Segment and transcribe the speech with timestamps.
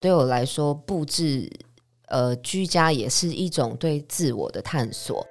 [0.00, 1.46] 对我来说，布置
[2.08, 5.26] 呃居家也是一种对自我的探索。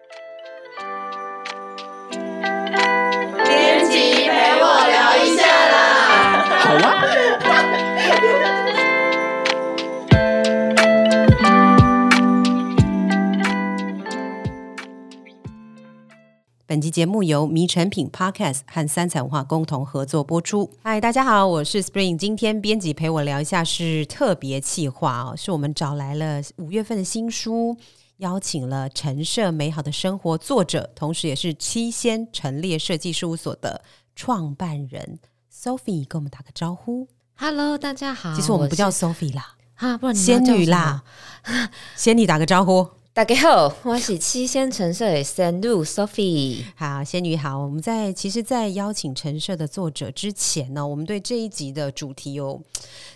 [3.44, 6.60] 编辑陪我聊一下啦。
[6.60, 7.19] 好啊。
[16.70, 20.70] 本期节目由迷成品 Podcast 和三彩文化共同合作播出。
[20.84, 22.16] 嗨，大家好，我是 Spring。
[22.16, 27.76] 今天编辑陪我聊一下是特别企划哦，是我们找来了五月份的新书，
[28.18, 33.84] 邀请了陈设美好的生活作者，同时也是七仙陈列设计事务所的
[34.16, 35.18] 创办人
[35.52, 37.08] Sophie，跟我们打个招呼。
[37.34, 38.36] Hello，大家好。
[38.36, 41.04] 其实我们不叫 Sophie 啦，哈，不然仙女啦。
[41.98, 42.99] 仙女打个招呼。
[43.20, 46.64] 大家好，我是七仙陈设的 Sandu Sophie。
[46.78, 47.60] 好，仙女好。
[47.60, 52.64] 我们在其实，在邀请陈设的作者之前呢，我们对这一集的主题有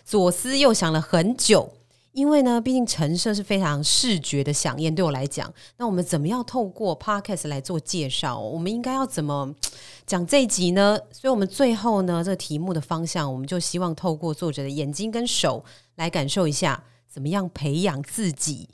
[0.03, 1.71] 左思右想了很久。
[2.11, 8.37] 因为呢，毕竟陈设是非常视觉的响应，对我来讲，那我们怎么样透过 podcast 来做介绍？
[8.37, 9.55] 我们应该要怎么
[10.05, 10.99] 讲这一集呢？
[11.13, 15.63] 所以，我们最后呢，这个题目的方向，我们就希望透过作者的眼睛跟手
[15.95, 18.67] 来感受一下，怎么样培养自己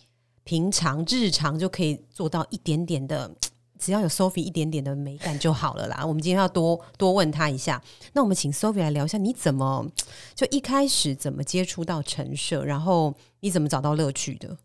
[0.49, 3.31] 平常日常就可以做到一点点的，
[3.77, 6.01] 只要有 Sophie 一点点的美感就好了啦。
[6.03, 7.79] 我们今天要多多问他一下，
[8.13, 9.85] 那我们请 Sophie 来聊一下，你怎么
[10.33, 14.57] 就一开始怎么接触到陈设，然后你怎么找到乐趣的？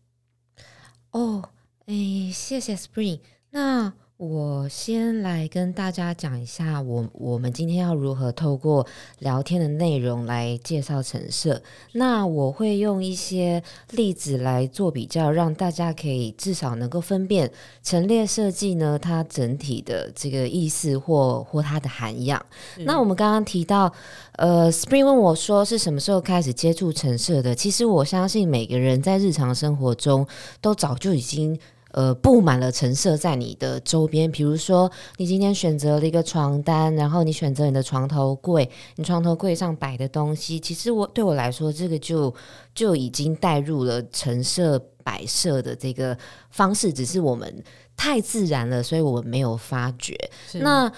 [1.11, 1.49] 哦，
[1.85, 3.19] 诶，谢谢 Spring。
[3.51, 8.87] 那我先来跟大家讲一下我，我们今天要如何透过
[9.19, 11.61] 聊天的内容来介绍陈设。
[11.91, 17.51] 那我会用一些例子来做比较，让大家可以至少能够分辨
[17.83, 22.41] 陈列设计呢它整体的这个意思或或它的涵养。
[22.85, 23.91] 那我们刚刚提到，
[24.37, 27.53] 呃，Spring 问我说是什么时候开始接触陈设的？
[27.53, 30.25] 其实我相信每个人在日常生活中
[30.61, 31.59] 都早就已经。
[31.95, 42.35] 呃，布满了陈设在你的周边，比如说你今天选择了一个床单，然后你选择你的床头柜，你床头柜上摆的东西，其实我对我来说，这个就
[42.73, 46.17] 就已经带入了陈设摆设的这个
[46.49, 47.63] 方式，只是我们
[47.95, 50.17] 太自然了，所以我们没有发觉。
[50.55, 50.91] 那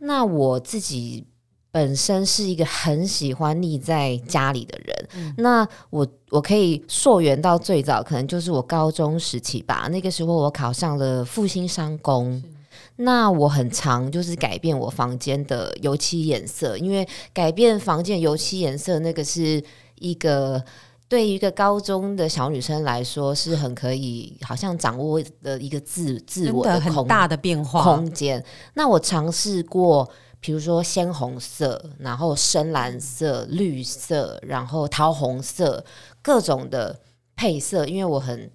[0.00, 1.26] 那我自己
[1.74, 9.88] 本身是一个很喜欢腻在家里的人，嗯那我我可以溯源到最早，可能就是我高中时期吧。
[9.90, 12.40] 那个时候我考上了复兴商工。
[12.94, 19.60] 那我很常就是改变我房间的油漆颜色，因为改变房间油漆颜色，那个是
[19.98, 20.62] 一个
[21.08, 28.40] 对于一个高中的小女生来说是很可以，好像掌握的一个自自我的很大的变化，空间。
[28.74, 30.08] 那我尝试过，
[30.44, 35.82] 比如说鲜红色，然后深蓝色、绿色，然后桃红色，
[36.20, 37.00] 各种的
[37.34, 38.50] 配色，因为我很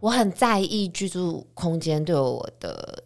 [0.00, 3.04] 我很在意居住空间对我的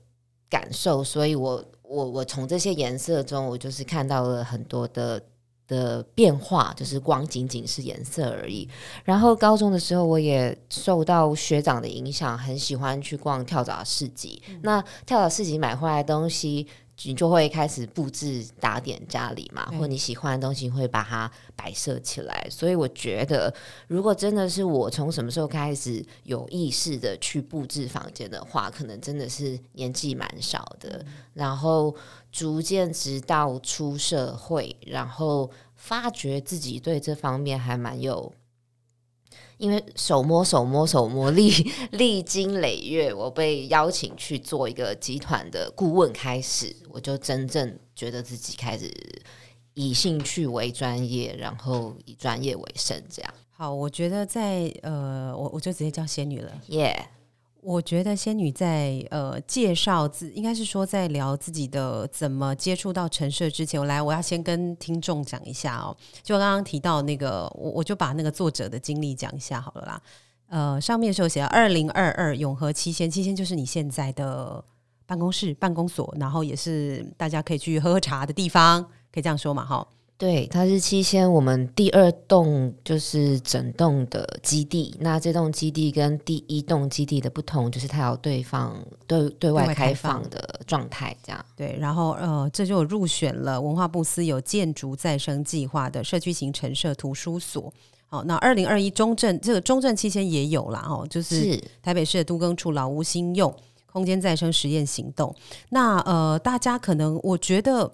[0.48, 5.22] 感受，所以我我我从这些颜色中，我就是看到了很多的。
[5.68, 8.68] 的变化就是光仅仅是颜色而已。
[9.02, 14.40] 然后高中的时候，我也受到学长的影响，很喜欢去逛跳蚤市集。
[14.62, 16.68] 那跳蚤市集买回来的东西，
[17.04, 22.46] 你就会开始布置打点家里嘛，或你喜欢的东西会把它摆设起来。
[22.50, 23.52] 所以我觉得，
[23.86, 31.04] 如果真的是我从什么时候开始有意识的去布置房间的话，可能真的是年纪蛮少的。
[31.34, 31.94] 然后
[32.32, 38.32] 逐渐直到出社会，然后发觉自己对这方面还蛮有。
[39.58, 41.50] 因为手摸手摸手摸历
[41.92, 48.92] 历经累月，我被邀请去做一个集团的顾问，开始我就真正觉得自己开始
[49.74, 56.52] 以兴趣为专业，然后以专业为生，这样好，我觉得在呃，我我就直接叫仙女了。
[56.68, 57.08] 耶。
[57.66, 65.96] 我觉得仙女在呃介绍自，应该是说在聊自己的怎么接触到陈设之前，我来我要先跟听众讲一下哦。
[66.22, 70.02] 就刚刚提到那个，我我就把那个作者的经历讲一下好了啦。
[70.48, 74.64] 呃，上面是有写二零二二永和七仙，七仙就是你现在的
[75.04, 78.80] 办公室、办公所，然后也是大家可以去喝喝茶的地方，
[79.12, 79.64] 可以这样说嘛？
[79.64, 79.84] 哈，
[80.18, 84.96] 对，它是七仙我们第二栋就是整栋的基地。
[84.98, 88.74] 那这栋基地跟第一栋基地的不同，就是它有对方
[89.06, 91.44] 对对外外开开放放的状态，这样。
[91.54, 97.70] 对，然后呃，这就入选了文化部司有建筑再生计划的社区型陈设图书所。
[98.08, 103.54] 好，那二零二一中正这个中正期间也有啦，哦，就是是台北市的都更处老屋新用
[103.96, 105.34] 空间再生实验行动。
[105.70, 107.90] 那呃，大家可能我觉得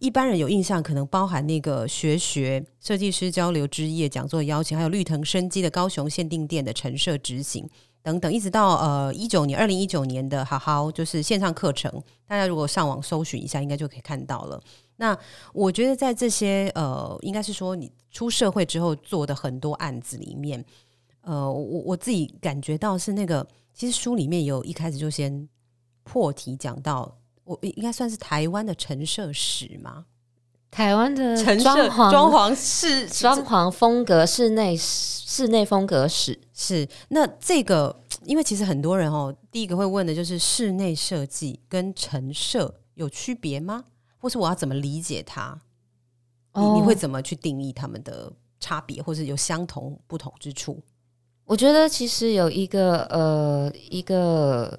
[0.00, 7.66] 一般人有印象，可能包含那个学学设计师交流之夜讲座邀请，还有绿藤生机的高雄限定店的陈设执行
[8.02, 11.90] 等等，一直到呃一九年二零一九年的好好就是线上课程，
[12.28, 14.60] 大家如果上网搜寻一下，应该就可以看到了。
[14.98, 15.18] 那
[15.54, 20.62] 我觉得在这些呃，应该是说你出社会之后做的很多案子里面，
[21.26, 23.44] 呃，我我自己感觉到是那个，
[23.74, 25.48] 其实书里面有一开始就先
[26.04, 30.06] 破题讲到，我应该算是台湾的陈设史嘛，
[30.70, 43.84] 台湾的陈装潢装潢室装潢风格、室内室内风格史是那这个，因为其实很多人哦，第一个会问的就是室内设计跟陈设有区别吗？
[44.18, 45.60] 或是我要怎么理解它？
[46.54, 50.80] 你你会怎么去定义他们的差别，或是有相同不同之处？
[51.46, 54.78] 我觉得其实有一个呃一个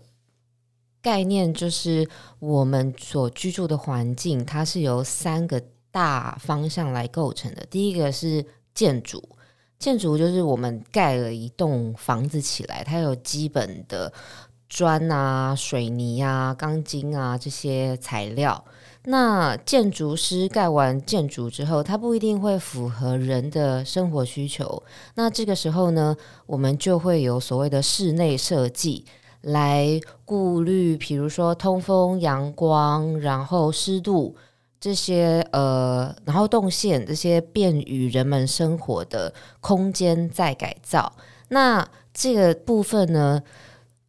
[1.02, 2.08] 概念，就是
[2.40, 5.62] 我们所居住的环境，它是由三个
[5.92, 7.66] 大方向来构成的。
[7.70, 9.24] 第一个是建筑，
[9.80, 14.12] 建筑就是我们盖了一栋房子起来，它有基本的
[14.68, 18.62] 砖啊、水泥啊、钢筋啊这些材料。
[19.10, 24.84] 那建筑师盖完建筑之后，它不一定会符合人的生活需求。
[25.16, 26.14] 那这个时候呢，
[26.46, 29.06] 我们就会有所谓的室内设计
[29.44, 34.36] 来顾虑，比如说通风、阳光，然后湿度
[34.78, 41.14] 这些呃，然后动线这些便于人们生活的空间再改造。
[41.48, 43.42] 那这个部分呢，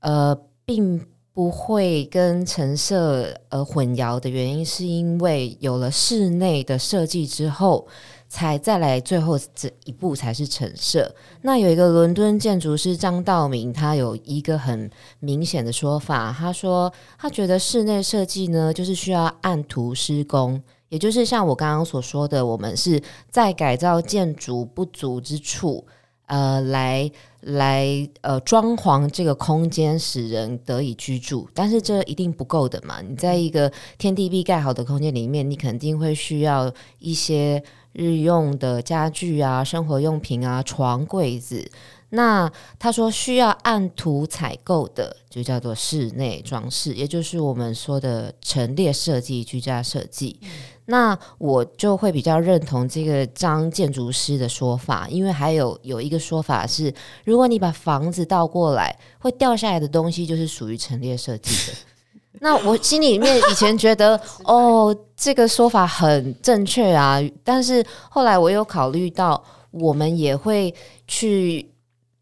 [0.01, 1.06] 呃，并。
[1.38, 7.87] 不会跟陈设呃混淆的原因，是因为有了室内的设计之后，
[8.29, 11.14] 才再来最后这一步才是陈设。
[11.43, 14.90] 那有一个伦敦建筑师张道明，他有一个很
[15.20, 23.00] 明显的说法，他说他觉得室内设计呢，就是需要按图施工，也就是像我刚刚所说的，我们是
[23.31, 25.87] 在改造建筑不足之处。
[26.29, 27.11] 呃，来
[27.41, 33.01] 来，呃，装潢这个空间，使人得以居住，但是这一定不够的嘛？
[33.01, 41.71] 你在一个天地壁盖好的空间里面，你肯定会需要一些日用的家具啊、生活用品啊、床、柜子。
[42.11, 50.41] 那他说需要按图采购的，就叫做室内装饰，也就是我们说的陈列设计、居家设计。
[50.90, 56.93] 那我就会比较认同这个张建筑师的说法，因为还有有一个说法是，
[57.25, 61.76] 如果你把房子倒过来，会掉下来的东西就是属于陈列设计的。
[62.40, 70.75] 那我心里面以前觉得，哦，这个说法很正确啊，但是后来我有考虑到，我们也会
[71.06, 71.70] 去。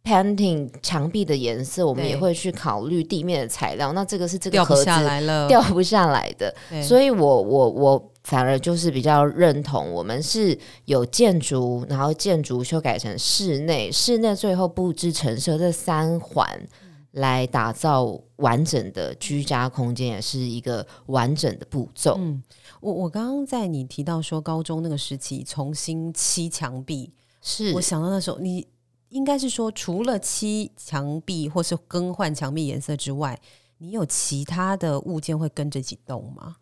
[0.07, 3.93] painting 墙壁的颜色，我们也会去考虑地面的材料。
[3.93, 6.55] 那这个是这个盒子掉不下来了，掉不下来的。
[6.81, 16.45] 所以我我我反而就是比较认同，我们是有建筑，然后建筑修改成室内，室内最后布置陈设这三环
[17.13, 22.17] 来打造完整的居家空间，也是一个完整的步骤。
[22.19, 22.43] 嗯，
[22.81, 28.67] 我我刚刚在你提到说高中那个时期重新漆墙壁，是我想到那时候你。
[29.11, 33.41] 应该是说，除了漆墙壁或是更换墙壁颜色之外，
[33.79, 36.57] 你有其他的物件会跟着一起动吗？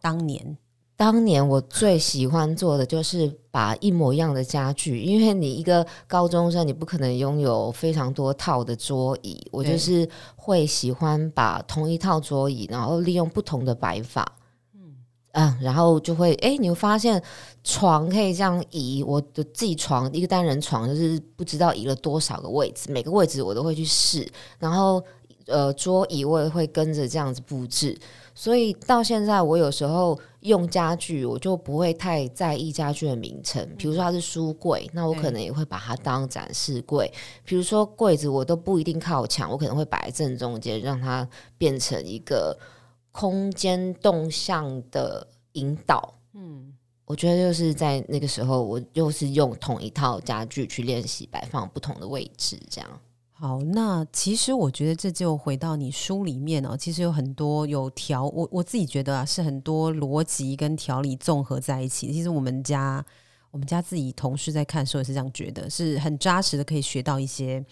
[0.00, 0.56] 当年，
[0.96, 14.36] 当年我最喜欢做的就是把一模一样的家具，因为你一个高中生，你不可能拥有非常多套的桌椅，我就是会喜欢把同一套桌椅，然后利用不同的摆法。
[15.34, 17.20] 嗯，然后就会哎，你会发现
[17.64, 25.02] 床可以这样移，我的自己床一个单人床就是不知道移了多少个位置，每个位置我都会去试，然后
[25.46, 27.98] 呃桌椅我也会跟着这样子布置，
[28.34, 37.12] 所以到现在我有时候用家具，我就不会太在意家具的名称，比如说它是书柜，那我可能也会把它当展示柜，
[37.44, 42.58] 比如说柜子我都不一定靠墙，我可能会摆在正中间，让它变成一个。
[43.14, 46.72] 空间动向的引导，嗯，
[47.04, 52.90] 我觉得就是在那个时候，我又是用同一套家具去练习摆放不同的位置，这样。
[53.42, 62.12] 好，那其实我觉得这就回到你书里面哦，其实有很多有条，我我自己觉得啊，是很多逻辑跟条理综合在一起。
[62.12, 63.04] 其实我们家。
[63.50, 67.62] 我们家自己同事在看的时候也是这样觉得，是很扎实的，可以学到一些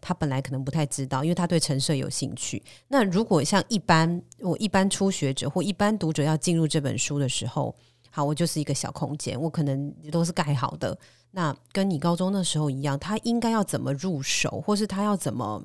[0.00, 2.62] 他本来可能不太知道，因为他对陈设有兴趣。
[2.86, 7.74] 那如果像一般我一般初学者或一般读者要进入这本书的时候，
[8.10, 10.96] 好，我就是一个小空间，我可能都是盖好的。
[11.36, 15.64] 那跟你高中那时候一样，他应该要怎么入手，或是他要怎么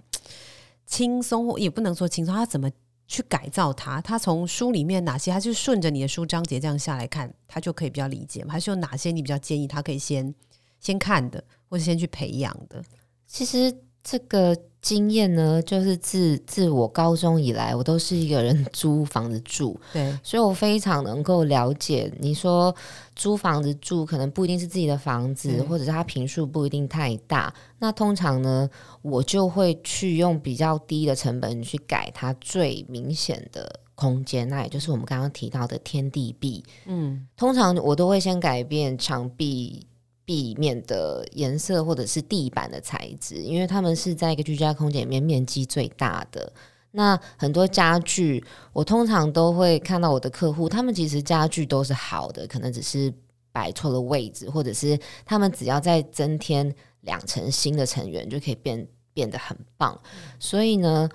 [0.87, 2.67] 轻松，也不能说轻松，他怎么
[3.07, 4.01] 去改造他？
[4.01, 8.51] 他从书里面哪些，他就顺着你的书章节这样下来看，他就可以比较理解吗？
[8.51, 10.33] 还是有哪些你比较建议他可以先
[10.79, 12.83] 先看的，或者先去培养的？
[13.27, 13.71] 其实
[14.03, 22.11] 这个经验呢，就是自自我高中以来，我都是一个人 租房子住，对，所以我非常能够了解。
[22.19, 22.73] 你说
[23.15, 27.53] 租房子住，可能不一定是自己的房子，嗯或者是它平数不一定太大。
[27.79, 28.69] 那通常呢，
[29.01, 36.63] 我就会去用比较低的成本去改它最明显的空间，那也就是我们刚刚提到的天地壁。
[36.85, 39.85] 嗯，通常我都会先改变墙壁
[40.29, 46.53] 壁面的颜色或者是地板的材质，因为他们是在一个居家空间里面面积最大的。
[46.91, 53.11] 那很多家具，我通常都会看到我的客户，他们其实家具都是好的，可能只是
[53.51, 56.71] 摆错了位置，或者是他们只要再增添
[57.01, 59.99] 两层新的成员，就可以变变得很棒。
[60.37, 61.09] 所以呢，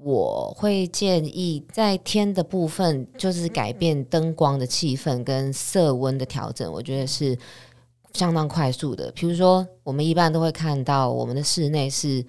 [0.00, 7.38] 我会建议在天的部分，就是改变灯光的气氛跟色温的调整，我觉得是
[8.16, 9.12] 相当快速的。
[9.12, 12.24] 比如说，我们一般都会看到我们的室内是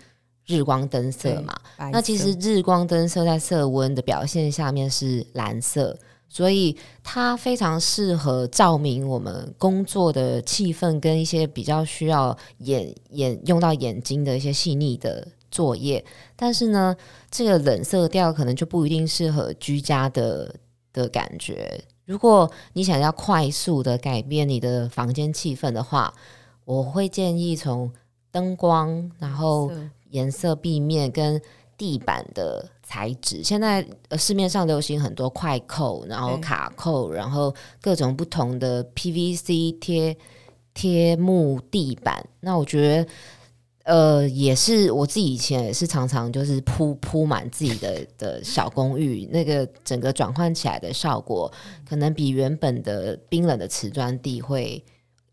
[0.46, 5.98] 日光灯色嘛，白那其实日光灯色在色温的表现下面是蓝色，
[6.30, 16.04] 所以它非常适合照明我们工作的气氛跟一些比较需要眼眼用到眼睛的一些细腻的作业。
[16.36, 16.96] 但是呢，
[17.32, 20.56] 这个冷色调可能就不一定适合居家的
[20.94, 21.84] 的感觉。
[22.08, 26.12] 如果你想要快速的改变你的房间气氛的话，
[26.66, 27.92] 我会建议从
[28.32, 29.70] 灯光，然后
[30.10, 31.40] 颜色、壁面跟
[31.78, 33.44] 地板的材质。
[33.44, 40.18] 现在呃市面上流行很多快扣，然后卡扣，然后各种不同的 PVC 贴
[40.74, 42.26] 贴木地板。
[42.40, 43.12] 那我觉得。
[43.88, 51.50] 呃，也是我自己以前也是常常就是铺铺满自己的的小公寓，那个整个转换起来的效果，
[51.88, 54.84] 可能比原本的冰冷的瓷砖地会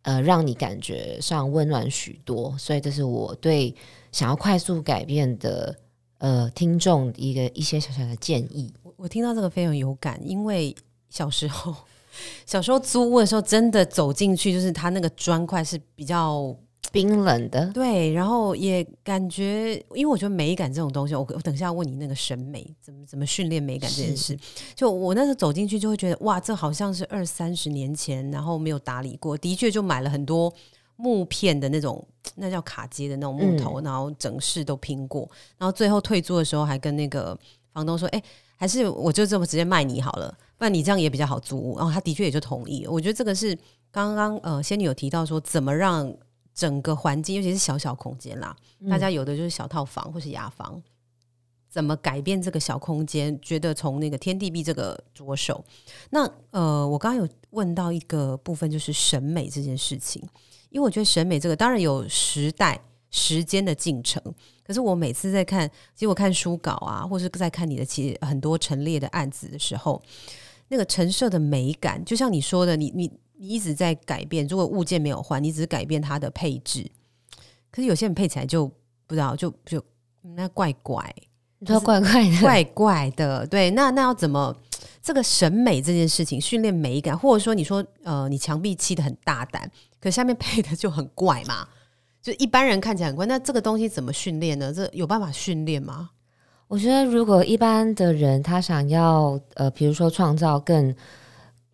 [0.03, 2.57] 呃让你感觉上温暖许多。
[2.57, 3.75] 所以这是我对
[4.13, 5.77] 想要快速改变的
[6.19, 8.73] 呃听众一个一些小小的建议。
[8.85, 10.73] 我我听到这个非常有感，因为
[11.09, 11.75] 小时候
[12.47, 16.57] 小时候租屋的时候，真的走进去就是它那个砖块是比较
[16.95, 24.39] 冰冷的，对，然后也感觉，因为我觉得美感这种东西，我我等一下问你那个审美怎么怎么训练美感这件事。
[24.77, 30.55] 就我那时候走进去就会觉得，哇，这好像是二三十年前，然后没有打理过，的确就买了很多
[30.95, 37.37] 木片的那种，那叫卡接的那种木头，然后整饰都拼过，然后最后退租的时候还跟那个
[37.73, 38.23] 房东说，哎、
[38.57, 41.77] 还是我就这么直接卖你好了，不然你这样也比较好租屋。
[41.77, 42.91] 然后他的确也就同意了。
[42.93, 43.59] 我觉得这个是
[43.91, 46.15] 刚刚呃仙女有提到说，怎么让
[46.55, 48.57] 整个环境，尤其是小小空间啦，
[48.89, 50.81] 大家有的就是小套房或是雅房，
[51.69, 53.37] 怎么改变这个小空间？
[53.41, 55.65] 觉得从那个天地壁这个着手。
[56.11, 60.23] 那呃，我刚刚有问到一个部分，就是审美这件事情，
[60.71, 62.81] 因为我觉得审美这个当然有时代、
[63.11, 64.23] 时间的进程。
[64.65, 70.01] 可是我每次在看，其实我看书稿啊，或是在看你的其实很多陈列的案子的时候，
[70.69, 73.11] 那个陈设的美感，就像你说的，你你
[73.45, 74.47] 你一直在改变。
[74.47, 76.91] 如果物件没有换，你只是改变它的配置，
[77.71, 78.67] 可是有些人配起来就
[79.07, 79.79] 不知道，就就
[80.23, 81.15] 嗯那怪怪
[81.59, 83.47] 你说怪怪的，怪怪的。
[83.47, 84.57] 对，那那要怎么
[85.03, 89.71] 这个审美这件事情训练美感，或者说你说呃，你墙壁砌的很大胆，
[90.01, 91.69] 可下面配的就很怪嘛？
[92.23, 94.73] 就一般人看起来很怪，那这个东西怎么训练呢？
[94.73, 96.09] 这有办法训练吗？
[96.67, 100.95] 我觉得，如果一般的人他想要呃，比如说创造更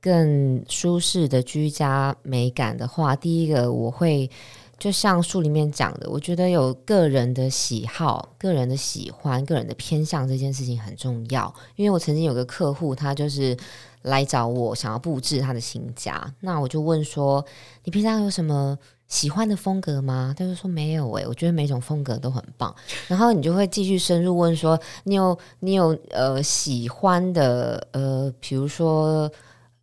[0.01, 4.31] 更舒适的居家美感的话，第一个我会
[4.79, 11.53] 就像书里面讲的，我觉得有个人的喜好、个人的喜欢、个人的偏向这件事情很重要。
[11.77, 13.57] 因为我曾经有个客户，他就是
[14.03, 17.45] 来找我想要布置他的新家，那我就问说
[17.85, 18.79] ：“你平常有什么？”
[19.11, 20.33] 喜欢的风格吗？
[20.39, 22.73] 他就说没有诶、我觉得每种风格都很棒。
[23.09, 29.29] 然后你就会继续深入问说，你有你有呃喜欢的呃，比如说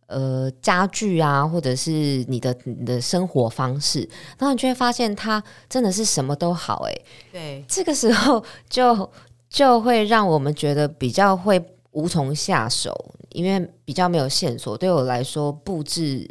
[0.08, 4.00] 呃家具啊，或者是你的你的生活方式，
[4.38, 9.10] 然后你就会发现他真的是什么都好诶、对，这个时候就
[9.48, 11.62] 就会让我们觉得比较会
[11.92, 14.76] 无从下手，因为比较没有线索。
[14.76, 16.28] 对我来说，布置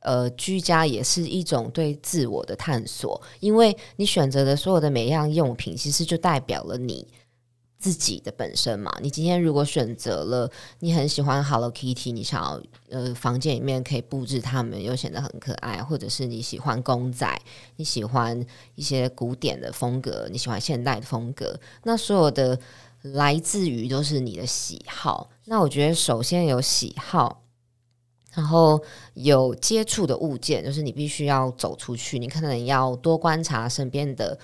[0.00, 7.06] 呃居家也是一种对自我的探索，因为你选择的所有的每一样用品，其实就代表了你
[7.84, 8.90] 自己的本身嘛。
[9.02, 17.38] 你今天如果选择了你很喜欢 Hello Kitty，你想要呃房间里面可以布置它们又显得很可爱，或者是你喜欢公仔，
[17.76, 18.42] 你喜欢
[18.74, 22.58] 一些古典的风格，你喜欢现代的风格，那所有的
[23.02, 25.28] 来自于都是你的喜好。
[25.44, 27.42] 那我觉得首先有喜好。
[28.36, 34.36] 然后有接触的物件，就是你必须要走出去，你可能要多观察身边的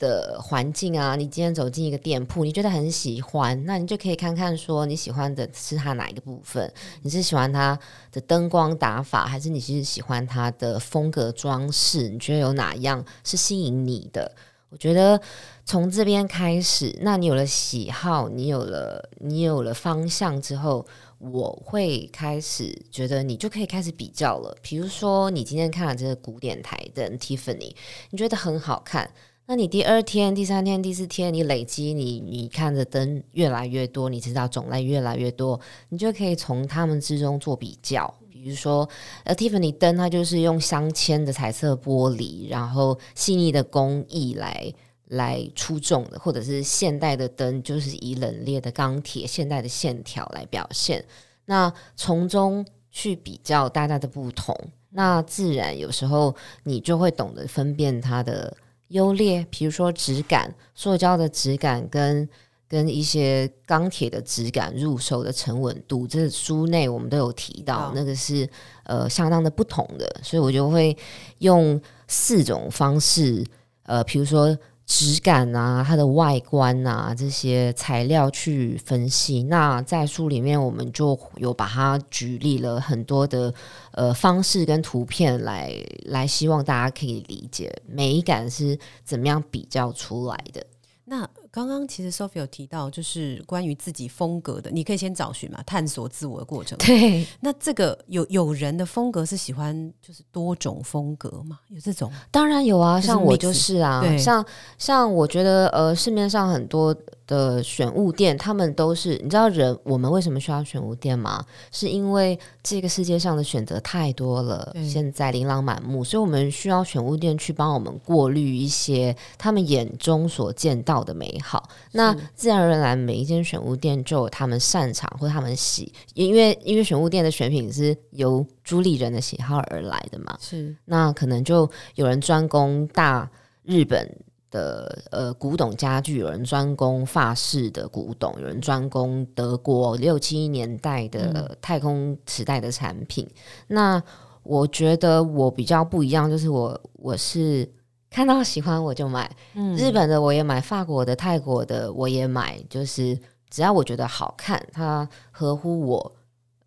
[0.00, 1.14] 的环境啊。
[1.14, 6.68] 你今天走进一个店铺，你觉得很喜欢，那你就可以看看说你喜欢的是它哪一个部分？
[7.02, 7.78] 你是喜欢它
[8.10, 12.08] 的灯光打法，还是你是喜欢它的风格装饰？
[12.08, 14.34] 你觉得有哪样是吸引你的？
[14.70, 15.20] 我觉得
[15.64, 20.84] 从这边开始，那你有了喜好，你有了你有了方向之后。
[21.20, 24.56] 我会开始觉得你就可以开始比较了。
[24.62, 27.74] 比如说，你今天看了这个古典台灯 Tiffany，
[28.08, 29.10] 你觉得很好看，
[29.50, 38.14] 那你第二天、第三天、第四天，你累积你你看的灯越来越多，你知道种类越来越多，你就可以从他们之中做比较。
[38.30, 38.88] 比如说，
[39.24, 44.72] 呃，Tiffany 灯它就是用镶嵌的彩色玻璃，然后细腻的工艺来。
[45.08, 51.04] 来出众的，或者是现代的灯，就是以冷冽的钢铁、现代的线条来表现。
[51.46, 54.56] 那从中去比较大家的不同，
[54.90, 58.56] 那自然有时候你就会懂得分辨它的
[58.90, 59.44] 优劣。
[59.50, 62.28] 比如说质感，塑胶的质感跟
[62.68, 68.48] 跟一些钢铁的质感、入手的沉稳度，这书内我们都有提到，那个是
[68.84, 70.20] 呃相当的不同的。
[70.22, 70.96] 所以我就会
[71.38, 73.44] 用四种方式，
[73.82, 74.56] 呃，比如说。
[74.92, 79.44] 质感啊，它的外观啊，这些材料去分析。
[79.44, 83.54] 那在书里面，我们就有把它举例了很多的
[83.92, 85.72] 呃方式跟图片来
[86.06, 90.66] 来，希望大家可以理解美感是怎么样比较出来的。
[91.04, 96.78] 那刚刚其实 Sophie 有提到，就是关于自己风格的，你可以先找寻嘛，探索自我的过程。
[96.78, 101.58] 对，那这个有有人的风格是喜欢就是多种风格嘛？
[101.68, 102.10] 有这种？
[102.30, 104.44] 当然有啊，像我就是啊，像
[104.78, 106.96] 像我觉得呃，市面上很多。
[107.30, 111.46] 的选物店，他们都是你知道人我们为什么需要选物店吗？
[111.70, 121.68] 是因为这个世界上的选择太多了，现在琳琅满目，所以我们需要选物店去帮我们过滤一些他们眼中所见到的美好。
[121.92, 130.36] 那自然而然，每一间选物店就有他们擅长或他们喜，因为因为选物店的选品是由朱丽人的喜好而来的嘛。
[130.40, 133.30] 是那可能就有人专攻大
[133.62, 134.18] 日本。
[134.50, 143.28] 的呃古董家具，有人专攻法式的古董，有人专攻德国六七年代的太空时代的产品。
[143.68, 144.02] 那
[144.42, 147.70] 我觉得我比较不一样，就是我我是
[148.10, 149.30] 看到喜欢我就买，
[149.76, 156.12] 日本的我也买，法国的、泰国的我也买，就是只要我觉得好看，它合乎我。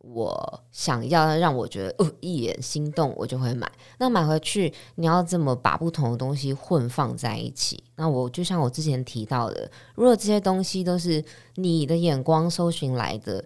[0.04, 3.72] 我想要让我觉得哦一眼心动，我就会买。
[3.98, 7.82] 那买回去，你要这么把不同的东西混放在一起？
[7.96, 11.24] 那我就像我之前提到的，如果这些东西都是
[11.56, 13.44] 你的眼光搜寻来的，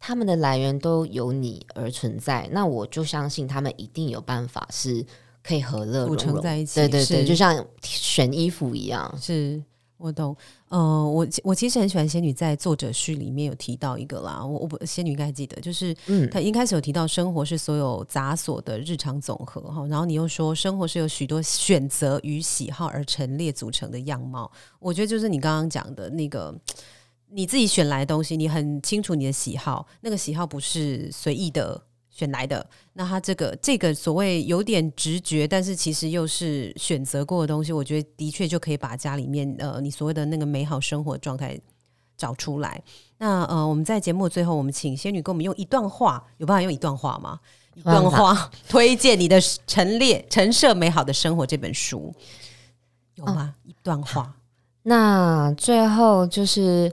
[0.00, 5.04] 他们的来源都由你而存在，那我就相信他们一定有办法是
[5.42, 6.80] 可以和乐融融在一起。
[6.80, 9.62] 对对对，就像选衣服一样，是。
[9.98, 10.34] 我懂，
[10.68, 26.54] 呃，我我其实很喜欢仙女在作者序里面有提到一个啦，我我不仙女应该记得，就是嗯，他一开始有提到生活是所有杂琐的日常总和哈，然后你又说生活是由许多选择与喜好而陈列组成的样貌，我觉得就是你刚刚讲的那个
[27.30, 31.82] 你自己选来的东西，你很清楚你的喜好，那个喜好不是随意的。
[32.18, 41.56] 选来的，那他这个这个所谓有点直觉，但是其实又是选择过的东西，我觉得的确就可以把家里面呃你所谓的那个美好生活状态
[42.16, 42.82] 找出来。
[43.18, 47.38] 那呃我们在节目最后，我们请仙女给我们用一段话，有办法用一段话吗？
[47.76, 52.12] 一段话 推荐你的陈列陈设美好的生活这本书
[53.14, 53.54] 有吗？
[53.62, 54.34] 一段话。
[54.82, 56.92] 那最后就是。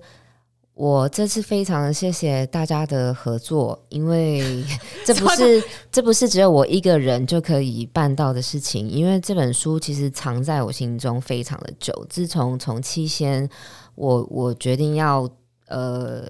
[0.76, 4.62] 我这次非常谢谢大家的合作，因为
[5.06, 8.90] 这不是这不是只有我一个人就可以办到的事情。
[8.90, 13.50] 因为这本书其实藏在我心中非常的久，自从从七仙，
[13.96, 15.26] 我我决定要
[15.68, 16.28] 呃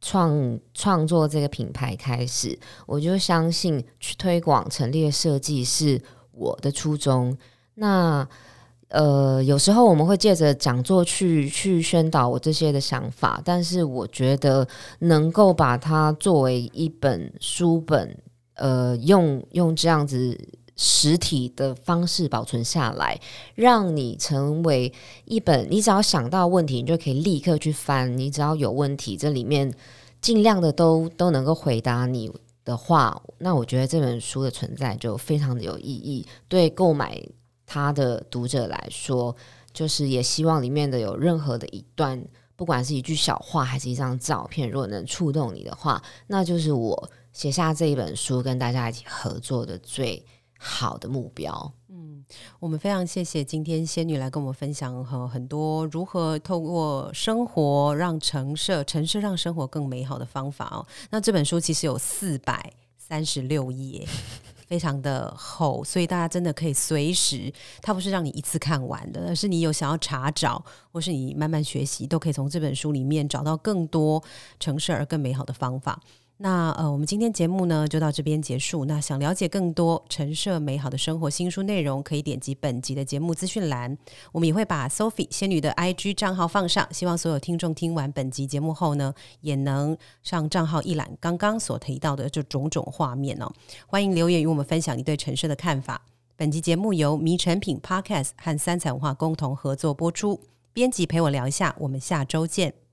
[0.00, 6.00] 创创作这个品牌开始，我就相信去推广陈列设计是
[6.32, 7.36] 我的初衷。
[7.74, 8.26] 那
[8.88, 14.66] 呃，有时候我们会借着讲座去去宣导我这些的想法，但是我觉得
[15.00, 18.16] 能够把它作为一本书本，
[18.54, 20.38] 呃，用用这样子
[20.76, 23.18] 实体的方式保存下来，
[23.56, 24.92] 让你成为
[25.24, 28.16] 一本，你只要想到问题，你就可以立刻去翻。
[28.16, 29.72] 你只要有问题，这里面
[30.20, 32.30] 尽量的都都能够回答你
[32.64, 36.26] 的话，那我觉得这本书的存在就非常的有意义。
[36.46, 37.20] 对购买
[37.66, 39.34] 他的读者来说，
[39.72, 42.24] 就是也希望里面的有任何的一段，
[42.54, 50.24] 不管是一句小话还是一张照片，如果能触动你的话，那就是我写下这一本书跟大家一起合作的最。
[50.58, 52.24] 好的目标，嗯，
[52.58, 60.86] 我们非常谢谢今天仙女来跟我们分享和很多如何透过生活让城市城市让生活更美好的方法哦。
[61.10, 64.08] 那这本书其实有四百三十六页，
[64.66, 74.22] 非常的厚，所以大家真的可以随时，它不是让你一次看完的，而是你有想要查找或是你慢慢学习，都可以从这本书里面找到更多
[74.58, 76.00] 城市而更美好的方法。
[76.38, 78.84] 那呃，我们今天节目呢就到这边结束。
[78.84, 83.96] 那想了解更多陈设美好的生活新书内容，可以点击本集的节目资讯栏。
[84.32, 93.50] 我们也会把 Sophie 仙女的 IG 账号放上，希望所有听众听完本集节目后呢，也能上账号一览刚刚所提到的这种种画面哦。
[93.86, 96.02] 欢迎留言与我们分享你对陈设的看法。
[96.36, 100.38] 本集节目由迷成品 Podcast 和三彩文化共同合作播出。
[100.74, 102.85] 编辑陪我聊一下，我们下周见。